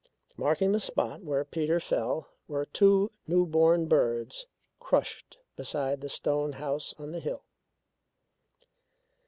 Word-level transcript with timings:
Marking 0.35 0.71
the 0.71 0.79
spot 0.79 1.23
where 1.23 1.45
Peter 1.45 1.79
fell 1.79 2.27
were 2.47 2.65
two 2.65 3.11
new 3.27 3.45
born 3.45 3.85
birds 3.87 4.47
crushed 4.79 5.37
beside 5.55 6.01
the 6.01 6.09
stone 6.09 6.53
house 6.53 6.95
on 6.97 7.11
the 7.11 7.19
hill. 7.19 7.43